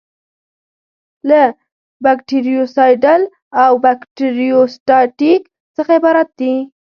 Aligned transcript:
له 1.29 1.41
بکټریوسایډل 2.03 3.21
او 3.63 3.71
بکټریوسټاټیک 3.85 5.41
څخه 5.75 5.91
عبارت 5.99 6.29
دي. 6.39 6.53